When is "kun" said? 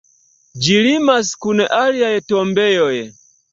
1.45-1.63